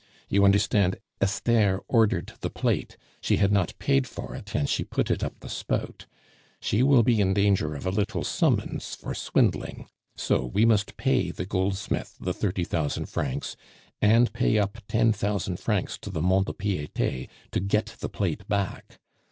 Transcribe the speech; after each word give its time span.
You 0.29 0.43
understand, 0.45 0.97
Esther 1.21 1.79
ordered 1.87 2.33
the 2.39 2.49
plate; 2.49 2.97
she 3.21 3.37
had 3.37 3.51
not 3.51 3.77
paid 3.77 4.07
for 4.07 4.33
it, 4.33 4.55
and 4.55 4.67
she 4.67 4.83
put 4.83 5.11
it 5.11 5.23
up 5.23 5.39
the 5.41 5.47
spout. 5.47 6.07
She 6.59 6.81
will 6.81 7.03
be 7.03 7.21
in 7.21 7.35
danger 7.35 7.75
of 7.75 7.85
a 7.85 7.91
little 7.91 8.23
summons 8.23 8.95
for 8.95 9.13
swindling. 9.13 9.85
So 10.15 10.43
we 10.43 10.65
must 10.65 10.97
pay 10.97 11.29
the 11.29 11.45
goldsmith 11.45 12.15
the 12.19 12.33
thirty 12.33 12.63
thousand 12.63 13.09
francs, 13.09 13.55
and 14.01 14.33
pay 14.33 14.57
up 14.57 14.79
ten 14.87 15.13
thousand 15.13 15.59
francs 15.59 15.99
to 15.99 16.09
the 16.09 16.23
Mont 16.23 16.47
de 16.47 16.53
Piete 16.53 17.29
to 17.51 17.59
get 17.59 17.95
the 17.99 18.09
plate 18.09 18.47
back. 18.47 18.99